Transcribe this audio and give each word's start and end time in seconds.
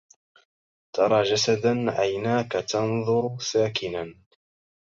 ترى 0.95 1.23
جسدا 1.23 1.91
عيناك 1.91 2.51
تنظر 2.51 3.37
ساكنا 3.39 4.13